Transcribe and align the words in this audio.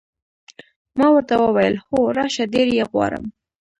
ما 0.97 1.07
ورته 1.13 1.33
وویل: 1.39 1.75
هو، 1.87 1.99
راشه، 2.17 2.43
ډېر 2.53 2.67
یې 2.77 2.83
غواړم. 2.91 3.25